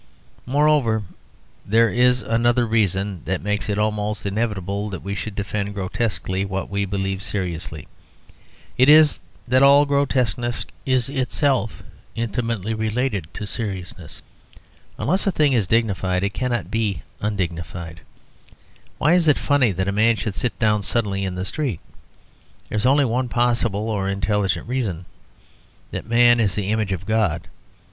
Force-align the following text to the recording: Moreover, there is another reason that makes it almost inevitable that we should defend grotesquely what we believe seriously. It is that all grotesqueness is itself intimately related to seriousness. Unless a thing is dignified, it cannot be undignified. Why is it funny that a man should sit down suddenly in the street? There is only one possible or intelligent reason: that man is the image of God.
Moreover, 0.47 1.03
there 1.63 1.89
is 1.89 2.23
another 2.23 2.65
reason 2.65 3.21
that 3.25 3.43
makes 3.43 3.69
it 3.69 3.77
almost 3.77 4.25
inevitable 4.25 4.89
that 4.89 5.03
we 5.03 5.13
should 5.13 5.35
defend 5.35 5.75
grotesquely 5.75 6.43
what 6.43 6.71
we 6.71 6.85
believe 6.85 7.21
seriously. 7.21 7.87
It 8.79 8.89
is 8.89 9.19
that 9.47 9.61
all 9.61 9.85
grotesqueness 9.85 10.65
is 10.87 11.07
itself 11.07 11.83
intimately 12.15 12.73
related 12.73 13.31
to 13.35 13.45
seriousness. 13.45 14.23
Unless 14.97 15.27
a 15.27 15.31
thing 15.31 15.53
is 15.53 15.67
dignified, 15.67 16.23
it 16.23 16.33
cannot 16.33 16.71
be 16.71 17.03
undignified. 17.19 17.99
Why 18.97 19.13
is 19.13 19.27
it 19.27 19.37
funny 19.37 19.71
that 19.71 19.87
a 19.87 19.91
man 19.91 20.15
should 20.15 20.33
sit 20.33 20.57
down 20.57 20.81
suddenly 20.81 21.23
in 21.25 21.35
the 21.35 21.45
street? 21.45 21.79
There 22.69 22.75
is 22.77 22.87
only 22.87 23.05
one 23.05 23.29
possible 23.29 23.87
or 23.87 24.09
intelligent 24.09 24.67
reason: 24.67 25.05
that 25.91 26.07
man 26.07 26.39
is 26.39 26.55
the 26.55 26.71
image 26.71 26.91
of 26.91 27.05
God. 27.05 27.47